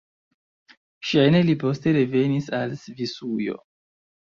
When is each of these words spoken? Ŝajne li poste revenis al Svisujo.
Ŝajne 1.09 1.41
li 1.51 1.57
poste 1.65 1.95
revenis 1.99 2.51
al 2.63 2.75
Svisujo. 2.87 3.63